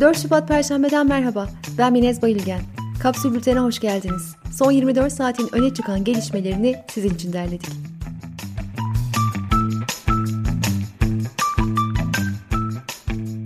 4 0.00 0.18
Şubat 0.22 0.48
Perşembe'den 0.48 1.06
merhaba. 1.06 1.48
Ben 1.78 1.92
Minez 1.92 2.22
Bayılgen. 2.22 2.60
Kapsül 3.02 3.34
Bülten'e 3.34 3.58
hoş 3.58 3.78
geldiniz. 3.78 4.36
Son 4.58 4.70
24 4.70 5.12
saatin 5.12 5.48
öne 5.52 5.74
çıkan 5.74 6.04
gelişmelerini 6.04 6.76
sizin 6.88 7.10
için 7.10 7.32
derledik. 7.32 7.68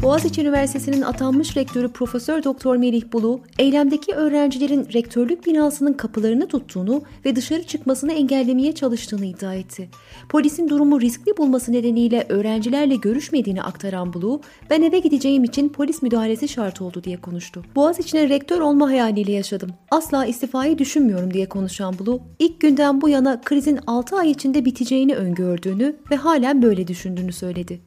Boğaziçi 0.04 0.40
Üniversitesi'nin 0.42 1.02
atanmış 1.02 1.56
rektörü 1.56 1.88
Profesör 1.88 2.42
Doktor 2.42 2.76
Melih 2.76 3.02
Bulu, 3.12 3.40
eylemdeki 3.58 4.14
öğrencilerin 4.14 4.88
rektörlük 4.92 5.46
binasının 5.46 5.92
kapılarını 5.92 6.48
tuttuğunu 6.48 7.02
ve 7.24 7.36
dışarı 7.36 7.62
çıkmasını 7.62 8.12
engellemeye 8.12 8.74
çalıştığını 8.74 9.26
iddia 9.26 9.54
etti. 9.54 9.88
Polisin 10.28 10.68
durumu 10.68 11.00
riskli 11.00 11.36
bulması 11.36 11.72
nedeniyle 11.72 12.26
öğrencilerle 12.28 12.96
görüşmediğini 12.96 13.62
aktaran 13.62 14.12
Bulu, 14.12 14.40
ben 14.70 14.82
eve 14.82 14.98
gideceğim 14.98 15.44
için 15.44 15.68
polis 15.68 16.02
müdahalesi 16.02 16.48
şart 16.48 16.80
oldu 16.80 17.04
diye 17.04 17.20
konuştu. 17.20 17.64
Boğaziçi'ne 17.76 18.28
rektör 18.28 18.60
olma 18.60 18.88
hayaliyle 18.88 19.32
yaşadım. 19.32 19.70
Asla 19.90 20.26
istifayı 20.26 20.78
düşünmüyorum 20.78 21.34
diye 21.34 21.48
konuşan 21.48 21.98
Bulu, 21.98 22.20
ilk 22.38 22.60
günden 22.60 23.00
bu 23.00 23.08
yana 23.08 23.40
krizin 23.40 23.78
6 23.86 24.16
ay 24.16 24.30
içinde 24.30 24.64
biteceğini 24.64 25.14
öngördüğünü 25.14 25.96
ve 26.10 26.16
halen 26.16 26.62
böyle 26.62 26.88
düşündüğünü 26.88 27.32
söyledi. 27.32 27.80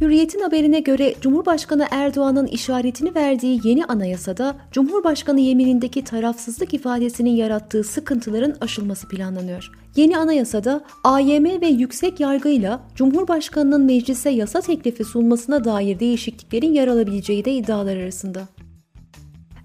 Hürriyet'in 0.00 0.40
haberine 0.40 0.80
göre 0.80 1.14
Cumhurbaşkanı 1.20 1.86
Erdoğan'ın 1.90 2.46
işaretini 2.46 3.14
verdiği 3.14 3.60
yeni 3.64 3.84
anayasada 3.84 4.56
Cumhurbaşkanı 4.72 5.40
yeminindeki 5.40 6.04
tarafsızlık 6.04 6.74
ifadesinin 6.74 7.30
yarattığı 7.30 7.84
sıkıntıların 7.84 8.56
aşılması 8.60 9.08
planlanıyor. 9.08 9.70
Yeni 9.96 10.18
anayasada 10.18 10.84
AYM 11.04 11.44
ve 11.44 11.66
yüksek 11.66 12.20
yargıyla 12.20 12.80
Cumhurbaşkanının 12.94 13.84
meclise 13.84 14.30
yasa 14.30 14.60
teklifi 14.60 15.04
sunmasına 15.04 15.64
dair 15.64 16.00
değişikliklerin 16.00 16.72
yer 16.72 16.88
alabileceği 16.88 17.44
de 17.44 17.52
iddialar 17.52 17.96
arasında. 17.96 18.48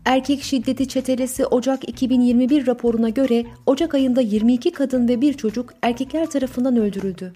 Erkek 0.06 0.44
Şiddeti 0.44 0.88
Çetelesi 0.88 1.46
Ocak 1.46 1.90
2021 1.90 2.68
raporuna 2.68 3.10
göre 3.10 3.46
Ocak 3.66 3.94
ayında 3.94 4.22
22 4.22 4.72
kadın 4.72 5.08
ve 5.08 5.22
bir 5.22 5.34
çocuk 5.34 5.74
erkekler 5.82 6.30
tarafından 6.30 6.78
öldürüldü. 6.78 7.34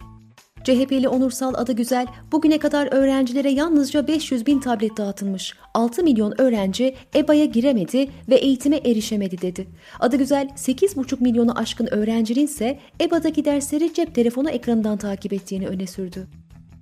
CHP'li 0.64 1.08
Onursal 1.08 1.54
adı 1.58 1.74
güzel, 1.74 2.08
bugüne 2.32 2.58
kadar 2.58 2.88
öğrencilere 2.92 3.52
yalnızca 3.52 4.08
500 4.08 4.46
bin 4.46 4.60
tablet 4.60 4.98
dağıtılmış. 4.98 5.54
6 5.74 6.04
milyon 6.04 6.42
öğrenci 6.42 6.96
EBA'ya 7.16 7.46
giremedi 7.46 8.10
ve 8.30 8.36
eğitime 8.36 8.78
erişemedi 8.78 9.42
dedi. 9.42 9.68
Adı 10.00 10.16
güzel 10.18 10.50
8,5 10.56 11.24
milyonu 11.24 11.60
aşkın 11.60 11.88
öğrencinin 11.92 12.46
ise 12.46 12.80
EBA'daki 13.02 13.46
dersleri 13.46 13.94
cep 13.94 14.16
telefonu 14.16 14.50
ekranından 14.50 14.98
takip 14.98 15.34
ettiğini 15.34 15.68
öne 15.68 15.88
sürdü. 15.88 16.28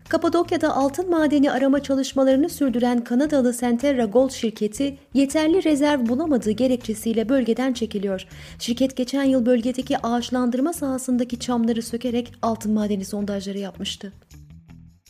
Kapadokya'da 0.09 0.75
altın 0.75 1.09
madeni 1.09 1.51
arama 1.51 1.83
çalışmalarını 1.83 2.49
sürdüren 2.49 3.03
Kanadalı 3.03 3.53
Centerra 3.57 4.05
Gold 4.05 4.31
şirketi 4.31 4.97
yeterli 5.13 5.63
rezerv 5.63 6.07
bulamadığı 6.07 6.51
gerekçesiyle 6.51 7.29
bölgeden 7.29 7.73
çekiliyor. 7.73 8.27
Şirket 8.59 8.97
geçen 8.97 9.23
yıl 9.23 9.45
bölgedeki 9.45 9.97
ağaçlandırma 9.97 10.73
sahasındaki 10.73 11.39
çamları 11.39 11.81
sökerek 11.81 12.33
altın 12.41 12.73
madeni 12.73 13.05
sondajları 13.05 13.59
yapmıştı. 13.59 14.13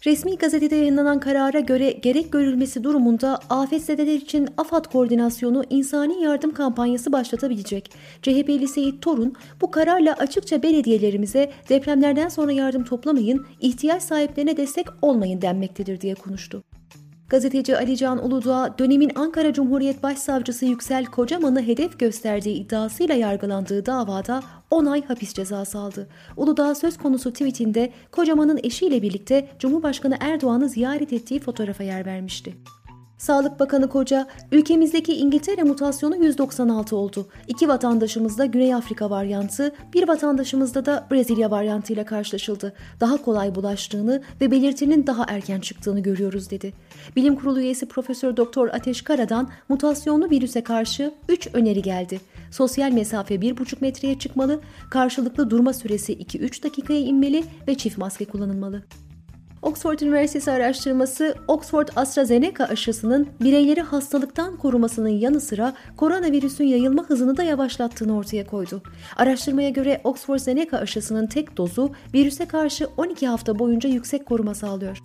Resmi 0.08 0.38
gazetede 0.38 0.76
yayınlanan 0.76 1.20
karara 1.20 1.60
göre 1.60 1.92
gerek 1.92 2.32
görülmesi 2.32 2.84
durumunda 2.84 3.40
afetzedeler 3.50 4.14
için 4.14 4.48
AFAD 4.58 4.86
koordinasyonu 4.86 5.64
insani 5.70 6.24
yardım 6.24 6.54
kampanyası 6.54 7.12
başlatabilecek. 7.12 7.92
CHP'li 8.22 8.68
Seyit 8.68 9.02
Torun 9.02 9.36
bu 9.62 9.72
kararla 9.72 10.14
açıkça 10.14 10.64
belediyelerimize 10.64 11.52
depremlerden 11.70 12.30
sonra 12.30 12.52
yardım 12.52 12.84
toplamayın, 12.84 13.46
ihtiyaç 13.62 14.04
sahiplerine 14.04 14.58
destek 14.58 14.88
olmayın 15.02 15.42
denmektedir 15.42 16.02
diye 16.02 16.16
konuştu. 16.16 16.64
Gazeteci 17.30 17.78
Alican 17.78 18.26
Uludağ, 18.26 18.76
dönemin 18.80 19.12
Ankara 19.16 19.54
Cumhuriyet 19.54 20.04
Başsavcısı 20.04 20.66
Yüksel 20.66 21.06
Kocaman'ı 21.06 21.62
hedef 21.62 22.00
gösterdiği 22.00 22.56
iddiasıyla 22.56 23.16
yargılandığı 23.16 23.86
davada 23.86 24.44
10 24.72 24.86
ay 24.86 25.06
hapis 25.06 25.34
cezası 25.34 25.80
aldı. 25.80 26.08
Uludağ 26.38 26.76
söz 26.76 26.98
konusu 26.98 27.34
tweetinde 27.34 27.92
Kocaman'ın 28.12 28.60
eşiyle 28.64 29.02
birlikte 29.02 29.50
Cumhurbaşkanı 29.60 30.18
Erdoğan'ı 30.20 30.70
ziyaret 30.70 31.14
ettiği 31.14 31.40
fotoğrafa 31.40 31.84
yer 31.84 32.06
vermişti. 32.06 32.56
Sağlık 33.18 33.60
Bakanı 33.60 33.90
Koca, 33.90 34.28
ülkemizdeki 34.52 35.14
İngiltere 35.14 35.64
mutasyonu 35.64 36.16
196 36.16 36.96
oldu. 36.96 37.28
İki 37.48 37.68
vatandaşımızda 37.68 38.46
Güney 38.46 38.74
Afrika 38.74 39.10
varyantı, 39.10 39.76
bir 39.94 40.08
vatandaşımızda 40.08 40.86
da 40.86 41.08
Brezilya 41.12 41.52
varyantıyla 41.52 42.06
karşılaşıldı. 42.06 42.74
Daha 43.00 43.18
kolay 43.18 43.56
bulaştığını 43.56 44.22
ve 44.42 44.52
belirtinin 44.52 45.08
daha 45.08 45.26
erken 45.28 45.60
çıktığını 45.60 46.00
görüyoruz 46.00 46.50
dedi. 46.50 46.74
Bilim 47.16 47.36
Kurulu 47.36 47.60
üyesi 47.60 47.88
Profesör 47.88 48.38
Doktor 48.38 48.68
Ateş 48.68 49.02
Kara'dan 49.02 49.50
mutasyonlu 49.70 50.30
virüse 50.30 50.64
karşı 50.64 51.12
3 51.30 51.50
öneri 51.54 51.82
geldi. 51.82 52.20
Sosyal 52.52 52.92
mesafe 52.92 53.36
1,5 53.36 53.76
metreye 53.82 54.20
çıkmalı, 54.20 54.60
karşılıklı 54.90 55.50
durma 55.50 55.74
süresi 55.74 56.14
2-3 56.14 56.64
dakikaya 56.64 57.00
inmeli 57.00 57.44
ve 57.68 57.76
çift 57.76 57.98
maske 57.98 58.26
kullanılmalı. 58.26 58.84
Oxford 59.62 60.00
Üniversitesi 60.00 60.52
araştırması 60.52 61.36
Oxford 61.48 61.88
AstraZeneca 61.96 62.66
aşısının 62.66 63.28
bireyleri 63.42 63.82
hastalıktan 63.82 64.58
korumasının 64.58 65.10
yanı 65.10 65.42
sıra 65.42 65.74
koronavirüsün 65.98 66.66
yayılma 66.66 67.04
hızını 67.04 67.38
da 67.38 67.44
yavaşlattığını 67.44 68.18
ortaya 68.18 68.48
koydu. 68.48 68.82
Araştırmaya 69.16 69.70
göre 69.70 70.02
Oxford 70.04 70.40
Zeneca 70.40 70.78
aşısının 70.78 71.28
tek 71.28 71.58
dozu 71.58 71.92
virüse 72.14 72.46
karşı 72.46 72.88
12 72.98 73.28
hafta 73.28 73.60
boyunca 73.60 73.90
yüksek 73.90 74.26
koruma 74.26 74.56
sağlıyor. 74.56 74.98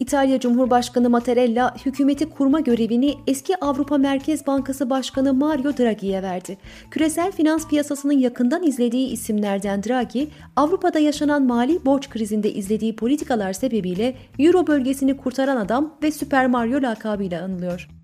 İtalya 0.00 0.40
Cumhurbaşkanı 0.40 1.10
Mattarella 1.10 1.74
hükümeti 1.86 2.30
kurma 2.30 2.60
görevini 2.60 3.14
eski 3.26 3.56
Avrupa 3.56 3.98
Merkez 3.98 4.46
Bankası 4.46 4.90
Başkanı 4.90 5.34
Mario 5.34 5.76
Draghi'ye 5.76 6.22
verdi. 6.22 6.58
Küresel 6.90 7.32
finans 7.32 7.68
piyasasının 7.68 8.18
yakından 8.18 8.62
izlediği 8.62 9.08
isimlerden 9.08 9.82
Draghi, 9.82 10.28
Avrupa'da 10.56 10.98
yaşanan 10.98 11.42
mali 11.42 11.84
borç 11.84 12.10
krizinde 12.10 12.52
izlediği 12.52 12.96
politikalar 12.96 13.52
sebebiyle 13.52 14.14
Euro 14.38 14.66
bölgesini 14.66 15.16
kurtaran 15.16 15.56
adam 15.56 15.94
ve 16.02 16.12
Süper 16.12 16.46
Mario 16.46 16.82
lakabıyla 16.82 17.44
anılıyor. 17.44 17.95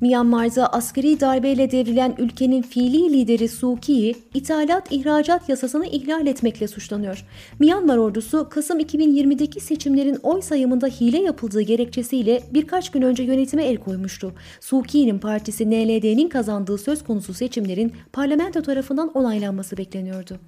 Myanmar'da 0.00 0.66
askeri 0.66 1.20
darbeyle 1.20 1.70
devrilen 1.70 2.14
ülkenin 2.18 2.62
fiili 2.62 3.12
lideri 3.12 3.48
Suu 3.48 3.76
Kyi, 3.76 4.14
ithalat 4.34 4.92
ihracat 4.92 5.48
yasasını 5.48 5.86
ihlal 5.86 6.26
etmekle 6.26 6.68
suçlanıyor. 6.68 7.24
Myanmar 7.58 7.96
ordusu 7.96 8.48
Kasım 8.48 8.80
2020'deki 8.80 9.60
seçimlerin 9.60 10.18
oy 10.22 10.42
sayımında 10.42 10.86
hile 10.86 11.18
yapıldığı 11.18 11.60
gerekçesiyle 11.60 12.42
birkaç 12.54 12.90
gün 12.90 13.02
önce 13.02 13.22
yönetime 13.22 13.64
el 13.64 13.76
koymuştu. 13.76 14.32
Suu 14.60 14.82
Kyi'nin 14.82 15.18
partisi 15.18 15.70
NLD'nin 15.70 16.28
kazandığı 16.28 16.78
söz 16.78 17.04
konusu 17.04 17.34
seçimlerin 17.34 17.92
parlamento 18.12 18.62
tarafından 18.62 19.08
onaylanması 19.08 19.76
bekleniyordu. 19.76 20.38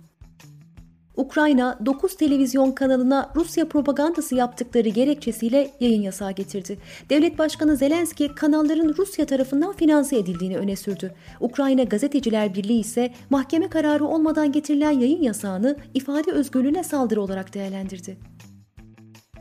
Ukrayna 1.17 1.79
9 1.87 2.17
televizyon 2.17 2.73
kanalına 2.73 3.31
Rusya 3.37 3.69
propagandası 3.69 4.35
yaptıkları 4.35 4.89
gerekçesiyle 4.89 5.71
yayın 5.81 6.03
yasağı 6.03 6.33
getirdi. 6.33 6.79
Devlet 7.11 7.39
Başkanı 7.39 7.77
Zelenski 7.77 8.35
kanalların 8.35 8.95
Rusya 8.99 9.27
tarafından 9.27 9.73
finanse 9.73 10.17
edildiğini 10.17 10.59
öne 10.59 10.77
sürdü. 10.77 11.15
Ukrayna 11.41 11.83
Gazeteciler 11.83 12.55
Birliği 12.55 12.81
ise 12.81 13.13
mahkeme 13.31 13.69
kararı 13.69 14.05
olmadan 14.05 14.53
getirilen 14.53 14.91
yayın 14.91 15.23
yasağını 15.23 15.77
ifade 15.95 16.33
özgürlüğüne 16.33 16.85
saldırı 16.85 17.23
olarak 17.23 17.55
değerlendirdi. 17.55 18.17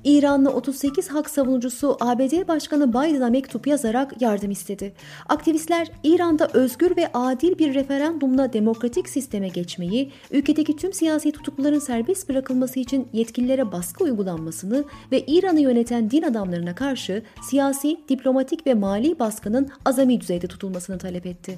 İranlı 0.05 0.49
38 0.49 1.09
hak 1.09 1.29
savunucusu 1.29 1.97
ABD 1.99 2.47
Başkanı 2.47 2.89
Biden'a 2.89 3.29
mektup 3.29 3.67
yazarak 3.67 4.21
yardım 4.21 4.51
istedi. 4.51 4.93
Aktivistler 5.29 5.91
İran'da 6.03 6.49
özgür 6.53 6.97
ve 6.97 7.09
adil 7.13 7.57
bir 7.57 7.73
referandumla 7.73 8.53
demokratik 8.53 9.09
sisteme 9.09 9.47
geçmeyi, 9.47 10.11
ülkedeki 10.31 10.75
tüm 10.75 10.93
siyasi 10.93 11.31
tutukluların 11.31 11.79
serbest 11.79 12.29
bırakılması 12.29 12.79
için 12.79 13.07
yetkililere 13.13 13.71
baskı 13.71 14.03
uygulanmasını 14.03 14.83
ve 15.11 15.23
İran'ı 15.27 15.59
yöneten 15.59 16.11
din 16.11 16.23
adamlarına 16.23 16.75
karşı 16.75 17.23
siyasi, 17.49 17.97
diplomatik 18.09 18.67
ve 18.67 18.73
mali 18.73 19.19
baskının 19.19 19.69
azami 19.85 20.21
düzeyde 20.21 20.47
tutulmasını 20.47 20.97
talep 20.97 21.25
etti. 21.25 21.57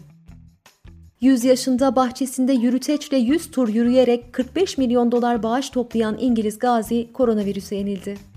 100 1.21 1.43
yaşında 1.43 1.95
bahçesinde 1.95 2.53
yürüteçle 2.53 3.17
100 3.17 3.51
tur 3.51 3.69
yürüyerek 3.69 4.33
45 4.33 4.77
milyon 4.77 5.11
dolar 5.11 5.43
bağış 5.43 5.69
toplayan 5.69 6.17
İngiliz 6.19 6.59
gazi 6.59 7.13
koronavirüse 7.13 7.75
yenildi. 7.75 8.36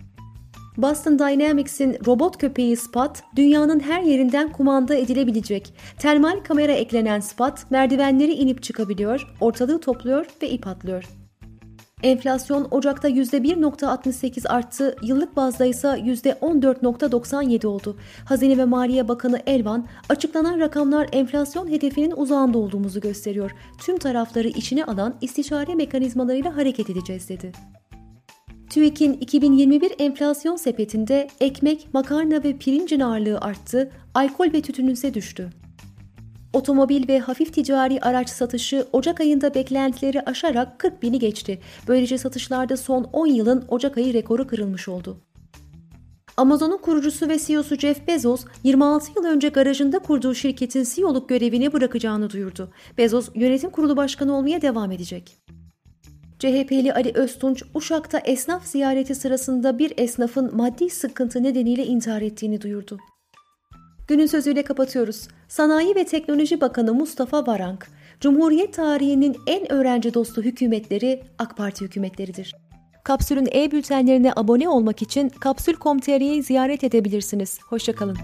Boston 0.82 1.18
Dynamics'in 1.18 1.96
robot 2.06 2.36
köpeği 2.38 2.76
Spot, 2.76 3.10
dünyanın 3.36 3.80
her 3.80 4.02
yerinden 4.02 4.52
kumanda 4.52 4.94
edilebilecek. 4.94 5.74
Termal 5.98 6.40
kamera 6.44 6.72
eklenen 6.72 7.20
Spot, 7.20 7.70
merdivenleri 7.70 8.32
inip 8.32 8.62
çıkabiliyor, 8.62 9.34
ortalığı 9.40 9.80
topluyor 9.80 10.26
ve 10.42 10.50
ip 10.50 10.66
atlıyor. 10.66 11.04
Enflasyon 12.02 12.68
Ocak'ta 12.70 13.08
%1.68 13.08 14.48
arttı, 14.48 14.96
yıllık 15.02 15.36
bazda 15.36 15.64
ise 15.64 15.88
%14.97 15.88 17.66
oldu. 17.66 17.96
Hazine 18.24 18.58
ve 18.58 18.64
Maliye 18.64 19.08
Bakanı 19.08 19.40
Elvan, 19.46 19.86
açıklanan 20.08 20.60
rakamlar 20.60 21.08
enflasyon 21.12 21.70
hedefinin 21.70 22.12
uzağında 22.16 22.58
olduğumuzu 22.58 23.00
gösteriyor. 23.00 23.50
Tüm 23.78 23.98
tarafları 23.98 24.48
içine 24.48 24.84
alan 24.84 25.14
istişare 25.20 25.74
mekanizmalarıyla 25.74 26.56
hareket 26.56 26.90
edeceğiz 26.90 27.28
dedi. 27.28 27.52
TÜİK'in 28.70 29.12
2021 29.12 29.92
enflasyon 29.98 30.56
sepetinde 30.56 31.28
ekmek, 31.40 31.94
makarna 31.94 32.44
ve 32.44 32.56
pirincin 32.56 33.00
ağırlığı 33.00 33.38
arttı, 33.40 33.90
alkol 34.14 34.52
ve 34.52 34.62
tütün 34.62 34.88
ise 34.88 35.14
düştü. 35.14 35.50
Otomobil 36.52 37.08
ve 37.08 37.18
hafif 37.18 37.54
ticari 37.54 38.00
araç 38.00 38.30
satışı 38.30 38.86
Ocak 38.92 39.20
ayında 39.20 39.54
beklentileri 39.54 40.20
aşarak 40.20 40.78
40 40.78 41.02
bini 41.02 41.18
geçti. 41.18 41.60
Böylece 41.88 42.18
satışlarda 42.18 42.76
son 42.76 43.04
10 43.04 43.26
yılın 43.26 43.64
Ocak 43.68 43.98
ayı 43.98 44.14
rekoru 44.14 44.46
kırılmış 44.46 44.88
oldu. 44.88 45.16
Amazon'un 46.36 46.78
kurucusu 46.78 47.28
ve 47.28 47.38
CEO'su 47.38 47.76
Jeff 47.76 48.06
Bezos 48.06 48.44
26 48.64 49.10
yıl 49.16 49.24
önce 49.24 49.48
garajında 49.48 49.98
kurduğu 49.98 50.34
şirketin 50.34 50.86
CEO'luk 50.94 51.28
görevini 51.28 51.72
bırakacağını 51.72 52.30
duyurdu. 52.30 52.70
Bezos 52.98 53.28
yönetim 53.34 53.70
kurulu 53.70 53.96
başkanı 53.96 54.36
olmaya 54.36 54.62
devam 54.62 54.92
edecek. 54.92 55.36
CHP'li 56.40 56.92
Ali 56.94 57.12
Öztunç, 57.14 57.62
Uşak'ta 57.74 58.18
esnaf 58.18 58.66
ziyareti 58.66 59.14
sırasında 59.14 59.78
bir 59.78 59.92
esnafın 59.96 60.56
maddi 60.56 60.90
sıkıntı 60.90 61.42
nedeniyle 61.42 61.86
intihar 61.86 62.22
ettiğini 62.22 62.60
duyurdu. 62.60 62.98
Günün 64.08 64.26
sözüyle 64.26 64.62
kapatıyoruz. 64.62 65.28
Sanayi 65.48 65.94
ve 65.94 66.04
Teknoloji 66.04 66.60
Bakanı 66.60 66.94
Mustafa 66.94 67.46
Varank, 67.46 67.88
Cumhuriyet 68.20 68.74
tarihinin 68.74 69.36
en 69.46 69.72
öğrenci 69.72 70.14
dostu 70.14 70.42
hükümetleri 70.42 71.22
AK 71.38 71.56
Parti 71.56 71.84
hükümetleridir. 71.84 72.54
Kapsül'ün 73.04 73.48
e-bültenlerine 73.54 74.32
abone 74.36 74.68
olmak 74.68 75.02
için 75.02 75.28
kapsül.com.tr'yi 75.28 76.42
ziyaret 76.42 76.84
edebilirsiniz. 76.84 77.58
Hoşçakalın. 77.68 78.16